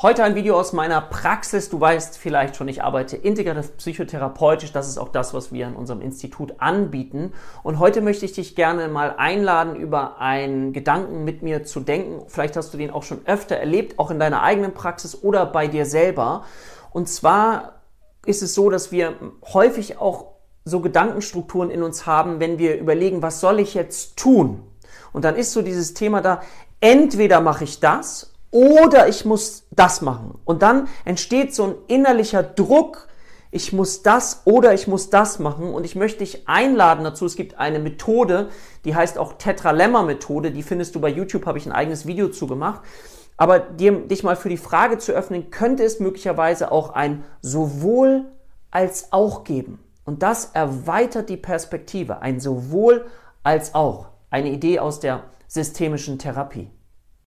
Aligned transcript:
Heute 0.00 0.22
ein 0.22 0.36
Video 0.36 0.56
aus 0.56 0.72
meiner 0.72 1.00
Praxis. 1.00 1.70
Du 1.70 1.80
weißt 1.80 2.18
vielleicht 2.18 2.54
schon, 2.54 2.68
ich 2.68 2.84
arbeite 2.84 3.16
integrativ 3.16 3.76
psychotherapeutisch. 3.78 4.70
Das 4.70 4.86
ist 4.86 4.96
auch 4.96 5.08
das, 5.08 5.34
was 5.34 5.50
wir 5.50 5.66
in 5.66 5.74
unserem 5.74 6.02
Institut 6.02 6.54
anbieten. 6.58 7.32
Und 7.64 7.80
heute 7.80 8.00
möchte 8.00 8.24
ich 8.24 8.32
dich 8.32 8.54
gerne 8.54 8.86
mal 8.86 9.16
einladen, 9.18 9.74
über 9.74 10.20
einen 10.20 10.72
Gedanken 10.72 11.24
mit 11.24 11.42
mir 11.42 11.64
zu 11.64 11.80
denken. 11.80 12.22
Vielleicht 12.28 12.56
hast 12.56 12.72
du 12.72 12.78
den 12.78 12.92
auch 12.92 13.02
schon 13.02 13.26
öfter 13.26 13.56
erlebt, 13.56 13.98
auch 13.98 14.12
in 14.12 14.20
deiner 14.20 14.44
eigenen 14.44 14.72
Praxis 14.72 15.20
oder 15.20 15.46
bei 15.46 15.66
dir 15.66 15.84
selber. 15.84 16.44
Und 16.92 17.08
zwar 17.08 17.80
ist 18.24 18.40
es 18.40 18.54
so, 18.54 18.70
dass 18.70 18.92
wir 18.92 19.16
häufig 19.52 19.98
auch 19.98 20.26
so 20.64 20.78
Gedankenstrukturen 20.78 21.72
in 21.72 21.82
uns 21.82 22.06
haben, 22.06 22.38
wenn 22.38 22.60
wir 22.60 22.78
überlegen, 22.78 23.20
was 23.20 23.40
soll 23.40 23.58
ich 23.58 23.74
jetzt 23.74 24.16
tun? 24.16 24.62
Und 25.12 25.24
dann 25.24 25.34
ist 25.34 25.50
so 25.50 25.60
dieses 25.60 25.92
Thema 25.94 26.20
da, 26.20 26.40
entweder 26.78 27.40
mache 27.40 27.64
ich 27.64 27.80
das 27.80 28.37
oder 28.50 29.08
ich 29.08 29.24
muss 29.24 29.66
das 29.70 30.00
machen. 30.00 30.38
Und 30.44 30.62
dann 30.62 30.88
entsteht 31.04 31.54
so 31.54 31.64
ein 31.64 31.74
innerlicher 31.86 32.42
Druck, 32.42 33.08
ich 33.50 33.72
muss 33.72 34.02
das 34.02 34.42
oder 34.44 34.74
ich 34.74 34.86
muss 34.86 35.10
das 35.10 35.38
machen. 35.38 35.72
Und 35.72 35.84
ich 35.84 35.96
möchte 35.96 36.18
dich 36.18 36.48
einladen 36.48 37.04
dazu. 37.04 37.24
Es 37.24 37.36
gibt 37.36 37.58
eine 37.58 37.78
Methode, 37.78 38.50
die 38.84 38.94
heißt 38.94 39.18
auch 39.18 39.34
Tetralemma-Methode. 39.34 40.50
Die 40.50 40.62
findest 40.62 40.94
du 40.94 41.00
bei 41.00 41.08
YouTube, 41.08 41.46
habe 41.46 41.58
ich 41.58 41.66
ein 41.66 41.72
eigenes 41.72 42.06
Video 42.06 42.28
zu 42.28 42.46
gemacht. 42.46 42.82
Aber 43.36 43.58
dir, 43.60 43.92
dich 43.92 44.22
mal 44.22 44.36
für 44.36 44.48
die 44.48 44.56
Frage 44.56 44.98
zu 44.98 45.12
öffnen, 45.12 45.50
könnte 45.50 45.84
es 45.84 46.00
möglicherweise 46.00 46.72
auch 46.72 46.90
ein 46.90 47.24
sowohl 47.40 48.26
als 48.70 49.12
auch 49.12 49.44
geben. 49.44 49.78
Und 50.04 50.22
das 50.22 50.50
erweitert 50.52 51.28
die 51.28 51.36
Perspektive. 51.36 52.20
Ein 52.20 52.40
sowohl 52.40 53.06
als 53.42 53.74
auch. 53.74 54.08
Eine 54.30 54.50
Idee 54.50 54.78
aus 54.80 55.00
der 55.00 55.24
systemischen 55.46 56.18
Therapie. 56.18 56.70